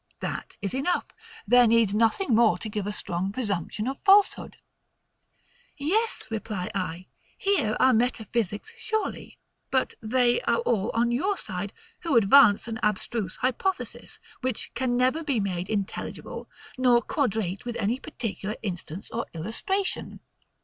That 0.19 0.57
is 0.63 0.73
enough; 0.73 1.05
there 1.47 1.67
needs 1.67 1.93
nothing 1.93 2.33
more 2.33 2.57
to 2.57 2.69
give 2.69 2.87
a 2.87 2.91
strong 2.91 3.31
presumption 3.31 3.87
of 3.87 3.99
falsehood. 4.03 4.57
Yes, 5.77 6.25
reply 6.31 6.71
I, 6.73 7.05
here 7.37 7.77
are 7.79 7.93
metaphysics 7.93 8.73
surely; 8.77 9.37
but 9.69 9.93
they 10.01 10.41
are 10.41 10.57
all 10.61 10.89
on 10.95 11.11
your 11.11 11.37
side, 11.37 11.71
who 11.99 12.17
advance 12.17 12.67
an 12.67 12.79
abstruse 12.81 13.35
hypothesis, 13.35 14.19
which 14.39 14.73
can 14.73 14.97
never 14.97 15.23
be 15.23 15.39
made 15.39 15.69
intelligible, 15.69 16.49
nor 16.79 17.03
quadrate 17.03 17.63
with 17.63 17.75
any 17.75 17.99
particular 17.99 18.55
instance 18.63 19.11
or 19.11 19.27
illustration. 19.35 20.19